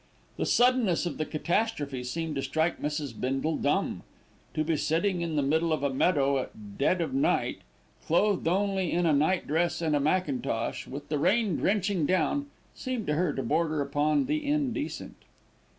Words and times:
The 0.37 0.47
suddenness 0.47 1.05
of 1.05 1.19
the 1.19 1.27
catastrophe 1.27 2.03
seemed 2.03 2.33
to 2.35 2.41
strike 2.41 2.81
Mrs. 2.81 3.13
Bindle 3.13 3.55
dumb. 3.57 4.01
To 4.55 4.63
be 4.63 4.75
sitting 4.75 5.21
in 5.21 5.35
the 5.35 5.43
middle 5.43 5.71
of 5.71 5.83
a 5.83 5.93
meadow 5.93 6.39
at 6.39 6.79
dead 6.79 7.01
of 7.01 7.13
night, 7.13 7.59
clothed 8.07 8.47
only 8.47 8.91
in 8.91 9.05
a 9.05 9.13
nightdress 9.13 9.79
and 9.79 9.95
a 9.95 9.99
mackintosh, 9.99 10.87
with 10.87 11.09
the 11.09 11.19
rain 11.19 11.55
drenching 11.55 12.07
down, 12.07 12.47
seemed 12.73 13.05
to 13.05 13.13
her 13.13 13.31
to 13.31 13.43
border 13.43 13.79
upon 13.79 14.25
the 14.25 14.43
indecent. 14.43 15.17